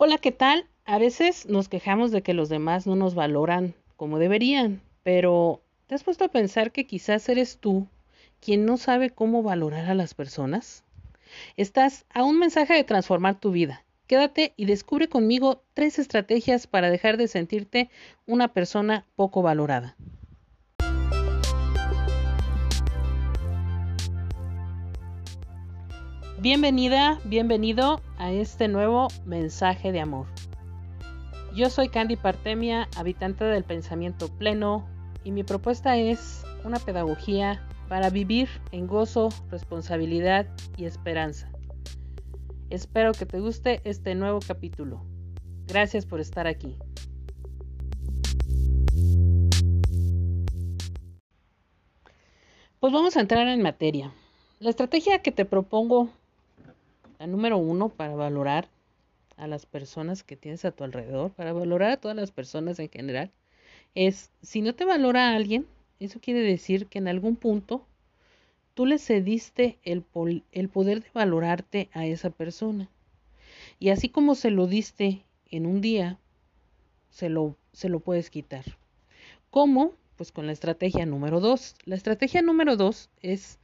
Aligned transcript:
Hola, 0.00 0.18
¿qué 0.18 0.30
tal? 0.30 0.64
A 0.84 0.98
veces 0.98 1.46
nos 1.46 1.68
quejamos 1.68 2.12
de 2.12 2.22
que 2.22 2.32
los 2.32 2.48
demás 2.48 2.86
no 2.86 2.94
nos 2.94 3.16
valoran 3.16 3.74
como 3.96 4.20
deberían, 4.20 4.80
pero 5.02 5.60
¿te 5.88 5.96
has 5.96 6.04
puesto 6.04 6.22
a 6.22 6.28
pensar 6.28 6.70
que 6.70 6.86
quizás 6.86 7.28
eres 7.28 7.58
tú 7.58 7.88
quien 8.40 8.64
no 8.64 8.76
sabe 8.76 9.10
cómo 9.10 9.42
valorar 9.42 9.86
a 9.86 9.96
las 9.96 10.14
personas? 10.14 10.84
Estás 11.56 12.06
a 12.14 12.22
un 12.22 12.38
mensaje 12.38 12.74
de 12.74 12.84
transformar 12.84 13.40
tu 13.40 13.50
vida. 13.50 13.84
Quédate 14.06 14.52
y 14.56 14.66
descubre 14.66 15.08
conmigo 15.08 15.64
tres 15.74 15.98
estrategias 15.98 16.68
para 16.68 16.90
dejar 16.90 17.16
de 17.16 17.26
sentirte 17.26 17.90
una 18.24 18.52
persona 18.52 19.04
poco 19.16 19.42
valorada. 19.42 19.96
Bienvenida, 26.40 27.18
bienvenido 27.24 28.00
a 28.16 28.30
este 28.30 28.68
nuevo 28.68 29.08
mensaje 29.26 29.90
de 29.90 29.98
amor. 29.98 30.28
Yo 31.52 31.68
soy 31.68 31.88
Candy 31.88 32.14
Partemia, 32.14 32.88
habitante 32.96 33.42
del 33.42 33.64
pensamiento 33.64 34.28
pleno, 34.28 34.86
y 35.24 35.32
mi 35.32 35.42
propuesta 35.42 35.96
es 35.96 36.44
una 36.62 36.78
pedagogía 36.78 37.66
para 37.88 38.10
vivir 38.10 38.48
en 38.70 38.86
gozo, 38.86 39.30
responsabilidad 39.50 40.46
y 40.76 40.84
esperanza. 40.84 41.50
Espero 42.70 43.10
que 43.10 43.26
te 43.26 43.40
guste 43.40 43.80
este 43.82 44.14
nuevo 44.14 44.38
capítulo. 44.38 45.04
Gracias 45.66 46.06
por 46.06 46.20
estar 46.20 46.46
aquí. 46.46 46.76
Pues 52.78 52.92
vamos 52.92 53.16
a 53.16 53.20
entrar 53.22 53.48
en 53.48 53.60
materia. 53.60 54.12
La 54.60 54.70
estrategia 54.70 55.20
que 55.20 55.32
te 55.32 55.44
propongo 55.44 56.10
la 57.18 57.26
número 57.26 57.58
uno 57.58 57.88
para 57.88 58.14
valorar 58.14 58.68
a 59.36 59.46
las 59.46 59.66
personas 59.66 60.22
que 60.22 60.36
tienes 60.36 60.64
a 60.64 60.72
tu 60.72 60.84
alrededor, 60.84 61.30
para 61.32 61.52
valorar 61.52 61.90
a 61.90 61.96
todas 61.96 62.16
las 62.16 62.30
personas 62.30 62.78
en 62.78 62.88
general, 62.88 63.30
es 63.94 64.30
si 64.42 64.62
no 64.62 64.74
te 64.74 64.84
valora 64.84 65.28
a 65.28 65.36
alguien, 65.36 65.66
eso 66.00 66.20
quiere 66.20 66.40
decir 66.40 66.86
que 66.86 66.98
en 66.98 67.08
algún 67.08 67.36
punto 67.36 67.84
tú 68.74 68.86
le 68.86 68.98
cediste 68.98 69.78
el, 69.82 70.04
el 70.52 70.68
poder 70.68 71.02
de 71.02 71.10
valorarte 71.12 71.88
a 71.92 72.06
esa 72.06 72.30
persona. 72.30 72.88
Y 73.80 73.90
así 73.90 74.08
como 74.08 74.34
se 74.34 74.50
lo 74.50 74.66
diste 74.66 75.24
en 75.50 75.66
un 75.66 75.80
día, 75.80 76.18
se 77.10 77.28
lo, 77.28 77.56
se 77.72 77.88
lo 77.88 78.00
puedes 78.00 78.30
quitar. 78.30 78.64
¿Cómo? 79.50 79.94
Pues 80.16 80.30
con 80.32 80.46
la 80.46 80.52
estrategia 80.52 81.06
número 81.06 81.40
dos. 81.40 81.74
La 81.84 81.96
estrategia 81.96 82.42
número 82.42 82.76
dos 82.76 83.08
es 83.22 83.58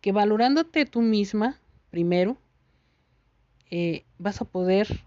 que 0.00 0.12
valorándote 0.12 0.86
tú 0.86 1.00
misma, 1.00 1.60
primero, 1.90 2.36
eh, 3.70 4.04
vas 4.18 4.40
a 4.40 4.44
poder 4.44 5.04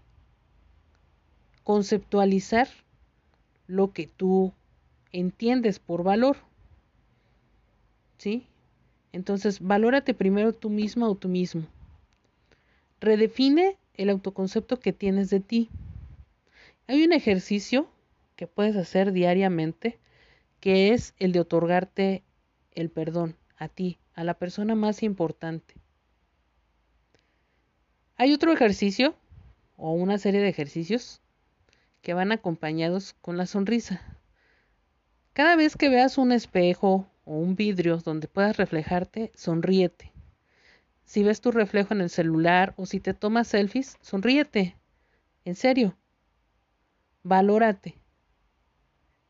conceptualizar 1.64 2.68
lo 3.66 3.92
que 3.92 4.06
tú 4.06 4.52
entiendes 5.12 5.78
por 5.78 6.02
valor. 6.02 6.36
¿Sí? 8.18 8.46
Entonces, 9.12 9.60
valórate 9.60 10.14
primero 10.14 10.52
tú 10.52 10.70
misma 10.70 11.08
o 11.08 11.14
tú 11.14 11.28
mismo. 11.28 11.66
Redefine 13.00 13.76
el 13.94 14.10
autoconcepto 14.10 14.80
que 14.80 14.92
tienes 14.92 15.30
de 15.30 15.40
ti. 15.40 15.68
Hay 16.86 17.04
un 17.04 17.12
ejercicio 17.12 17.88
que 18.36 18.46
puedes 18.46 18.76
hacer 18.76 19.12
diariamente 19.12 19.98
que 20.60 20.92
es 20.92 21.14
el 21.18 21.32
de 21.32 21.40
otorgarte 21.40 22.22
el 22.72 22.90
perdón 22.90 23.36
a 23.56 23.68
ti, 23.68 23.98
a 24.14 24.24
la 24.24 24.34
persona 24.34 24.74
más 24.74 25.02
importante. 25.02 25.74
Hay 28.20 28.34
otro 28.34 28.52
ejercicio 28.52 29.14
o 29.76 29.92
una 29.92 30.18
serie 30.18 30.40
de 30.40 30.48
ejercicios 30.48 31.22
que 32.02 32.14
van 32.14 32.32
acompañados 32.32 33.14
con 33.20 33.36
la 33.36 33.46
sonrisa. 33.46 34.02
Cada 35.34 35.54
vez 35.54 35.76
que 35.76 35.88
veas 35.88 36.18
un 36.18 36.32
espejo 36.32 37.06
o 37.24 37.38
un 37.38 37.54
vidrio 37.54 37.98
donde 37.98 38.26
puedas 38.26 38.56
reflejarte, 38.56 39.30
sonríete. 39.36 40.12
Si 41.04 41.22
ves 41.22 41.40
tu 41.40 41.52
reflejo 41.52 41.94
en 41.94 42.00
el 42.00 42.10
celular 42.10 42.74
o 42.76 42.86
si 42.86 42.98
te 42.98 43.14
tomas 43.14 43.46
selfies, 43.46 43.98
sonríete. 44.00 44.74
En 45.44 45.54
serio. 45.54 45.96
Valórate. 47.22 48.00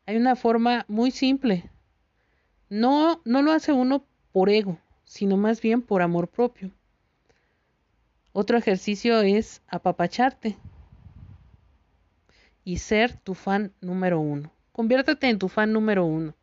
Hay 0.07 0.17
una 0.17 0.35
forma 0.35 0.85
muy 0.87 1.11
simple. 1.11 1.69
No, 2.69 3.21
no 3.23 3.43
lo 3.43 3.51
hace 3.51 3.71
uno 3.71 4.03
por 4.31 4.49
ego, 4.49 4.79
sino 5.05 5.37
más 5.37 5.61
bien 5.61 5.83
por 5.83 6.01
amor 6.01 6.27
propio. 6.27 6.71
Otro 8.41 8.57
ejercicio 8.57 9.19
es 9.19 9.61
apapacharte 9.67 10.55
y 12.63 12.77
ser 12.77 13.13
tu 13.13 13.33
fan 13.33 13.73
número 13.81 14.21
uno. 14.21 14.53
Conviértete 14.71 15.27
en 15.27 15.39
tu 15.39 15.49
fan 15.49 15.73
número 15.73 16.05
uno. 16.05 16.33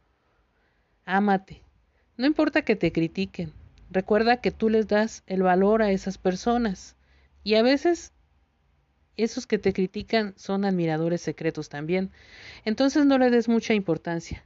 Ámate. 1.06 1.62
No 2.18 2.26
importa 2.26 2.60
que 2.60 2.76
te 2.76 2.92
critiquen. 2.92 3.54
Recuerda 3.90 4.42
que 4.42 4.50
tú 4.50 4.68
les 4.68 4.88
das 4.88 5.22
el 5.26 5.42
valor 5.42 5.80
a 5.80 5.90
esas 5.90 6.18
personas. 6.18 6.96
Y 7.42 7.54
a 7.54 7.62
veces 7.62 8.12
esos 9.16 9.46
que 9.46 9.56
te 9.56 9.72
critican 9.72 10.34
son 10.36 10.66
admiradores 10.66 11.22
secretos 11.22 11.70
también. 11.70 12.10
Entonces 12.66 13.06
no 13.06 13.16
le 13.16 13.30
des 13.30 13.48
mucha 13.48 13.72
importancia. 13.72 14.44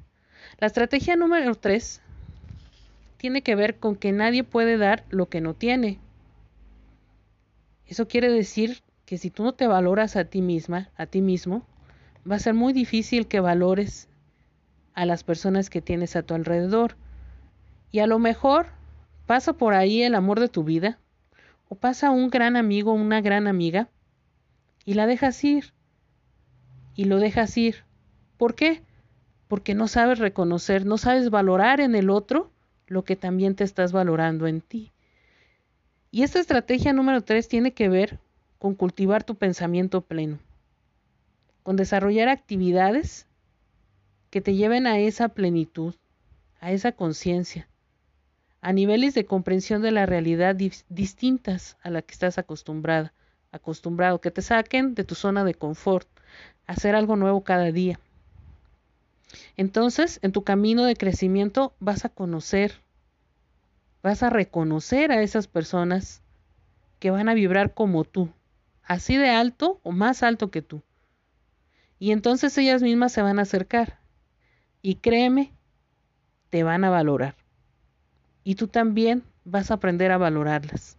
La 0.61 0.69
estrategia 0.69 1.17
número 1.17 1.53
tres 1.57 2.01
tiene 3.17 3.43
que 3.43 3.57
ver 3.57 3.81
con 3.81 3.97
que 3.97 4.13
nadie 4.13 4.45
puede 4.45 4.77
dar 4.77 5.05
lo 5.11 5.29
que 5.29 5.41
no 5.41 5.55
tiene. 5.55 5.99
Eso 7.91 8.07
quiere 8.07 8.31
decir 8.31 8.83
que 9.05 9.19
si 9.19 9.31
tú 9.31 9.43
no 9.43 9.53
te 9.53 9.67
valoras 9.67 10.15
a 10.15 10.25
ti 10.25 10.43
misma, 10.43 10.91
a 10.97 11.07
ti 11.07 11.21
mismo, 11.21 11.67
va 12.31 12.37
a 12.37 12.39
ser 12.39 12.55
muy 12.55 12.73
difícil 12.73 13.27
que 13.27 13.41
valores 13.41 14.09
a 14.95 15.05
las 15.07 15.25
personas 15.25 15.71
que 15.71 15.83
tienes 15.83 16.15
a 16.15 16.23
tu 16.23 16.35
alrededor. 16.35 16.95
Y 17.91 17.99
a 17.99 18.07
lo 18.07 18.21
mejor 18.21 18.67
pasa 19.27 19.55
por 19.55 19.75
ahí 19.75 20.03
el 20.03 20.15
amor 20.15 20.39
de 20.39 20.49
tu 20.49 20.63
vida, 20.63 21.01
o 21.69 21.75
pasa 21.75 22.11
un 22.11 22.31
gran 22.31 22.57
amigo, 22.57 22.93
una 22.93 23.21
gran 23.21 23.49
amiga, 23.49 23.89
y 24.85 24.95
la 24.95 25.09
dejas 25.09 25.43
ir. 25.43 25.73
Y 26.95 27.07
lo 27.07 27.19
dejas 27.19 27.57
ir. 27.57 27.83
¿Por 28.37 28.55
qué? 28.55 28.85
Porque 29.49 29.75
no 29.75 29.89
sabes 29.89 30.21
reconocer, 30.21 30.87
no 30.87 30.97
sabes 30.97 31.29
valorar 31.29 31.81
en 31.81 31.97
el 31.97 32.09
otro 32.09 32.53
lo 32.87 33.03
que 33.03 33.17
también 33.17 33.57
te 33.57 33.65
estás 33.65 33.91
valorando 33.91 34.47
en 34.47 34.61
ti. 34.61 34.93
Y 36.13 36.25
esta 36.25 36.41
estrategia 36.41 36.93
número 36.93 37.23
tres 37.23 37.47
tiene 37.47 37.73
que 37.73 37.89
ver 37.89 38.19
con 38.59 38.75
cultivar 38.75 39.23
tu 39.23 39.37
pensamiento 39.37 40.01
pleno, 40.01 40.39
con 41.63 41.77
desarrollar 41.77 42.29
actividades 42.29 43.27
que 44.31 44.41
te 44.41 44.55
lleven 44.55 44.87
a 44.87 44.99
esa 44.99 45.29
plenitud, 45.29 45.95
a 46.61 46.73
esa 46.73 46.93
conciencia, 46.93 47.69
a 48.61 48.73
niveles 48.73 49.15
de 49.15 49.25
comprensión 49.25 49.83
de 49.83 49.93
la 49.93 50.05
realidad 50.05 50.57
distintas 50.89 51.77
a 51.81 51.91
la 51.91 52.03
que 52.03 52.13
estás 52.13 52.39
acostumbrada, 52.39 53.15
acostumbrado, 53.53 54.21
que 54.21 54.33
te 54.33 54.43
saquen 54.43 54.95
de 54.95 55.05
tu 55.05 55.15
zona 55.15 55.45
de 55.45 55.55
confort, 55.55 56.09
hacer 56.67 56.95
algo 56.97 57.17
nuevo 57.17 57.45
cada 57.45 57.71
día. 57.71 58.01
Entonces, 59.57 60.19
en 60.23 60.33
tu 60.33 60.43
camino 60.43 60.85
de 60.85 60.97
crecimiento 60.97 61.73
vas 61.79 62.05
a 62.05 62.09
conocer 62.09 62.83
vas 64.03 64.23
a 64.23 64.31
reconocer 64.31 65.13
a 65.13 65.23
esas 65.23 65.47
personas 65.47 66.23
que 66.99 67.11
van 67.11 67.29
a 67.29 67.35
vibrar 67.35 67.75
como 67.75 68.05
tú, 68.05 68.31
así 68.83 69.17
de 69.17 69.31
alto 69.31 69.81
o 69.83 69.93
más 69.93 70.23
alto 70.23 70.51
que 70.51 70.63
tú. 70.63 70.83
Y 71.99 72.13
entonces 72.13 72.57
ellas 72.59 72.83
mismas 72.83 73.13
se 73.13 73.23
van 73.23 73.39
a 73.39 73.43
acercar. 73.43 73.99
Y 74.83 74.97
créeme, 74.97 75.53
te 76.49 76.63
van 76.63 76.85
a 76.85 76.91
valorar. 76.91 77.37
Y 78.43 78.55
tú 78.55 78.69
también 78.69 79.23
vas 79.45 79.71
a 79.71 79.75
aprender 79.75 80.11
a 80.11 80.19
valorarlas. 80.19 80.97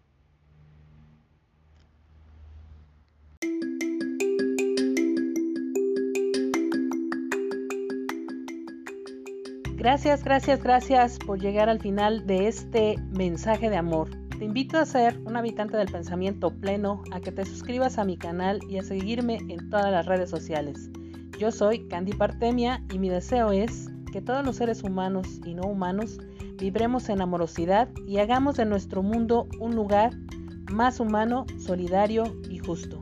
Gracias, 9.82 10.24
gracias, 10.24 10.62
gracias 10.62 11.18
por 11.18 11.40
llegar 11.40 11.68
al 11.68 11.80
final 11.80 12.28
de 12.28 12.48
este 12.48 12.98
mensaje 13.18 13.68
de 13.68 13.78
amor. 13.78 14.12
Te 14.38 14.46
invito 14.46 14.78
a 14.78 14.86
ser 14.86 15.20
un 15.26 15.36
habitante 15.36 15.76
del 15.76 15.92
pensamiento 15.92 16.52
pleno, 16.52 17.02
a 17.12 17.20
que 17.20 17.32
te 17.32 17.44
suscribas 17.46 17.98
a 17.98 18.06
mi 18.06 18.16
canal 18.16 18.60
y 18.70 18.78
a 18.78 18.84
seguirme 18.84 19.40
en 19.50 19.72
todas 19.72 19.92
las 19.92 20.06
redes 20.06 20.30
sociales. 20.30 20.92
Yo 21.40 21.52
soy 21.52 21.88
Candy 21.88 22.14
Partemia 22.14 22.84
y 22.94 23.00
mi 23.00 23.10
deseo 23.10 23.52
es 23.52 23.90
que 24.14 24.22
todos 24.22 24.46
los 24.46 24.58
seres 24.58 24.84
humanos 24.84 25.28
y 25.44 25.56
no 25.56 25.64
humanos 25.64 26.20
vibremos 26.60 27.10
en 27.10 27.20
amorosidad 27.20 27.90
y 28.06 28.20
hagamos 28.20 28.58
de 28.58 28.66
nuestro 28.66 29.02
mundo 29.02 29.48
un 29.60 29.74
lugar 29.76 30.14
más 30.72 31.00
humano, 31.00 31.48
solidario 31.58 32.40
y 32.52 32.60
justo. 32.60 33.02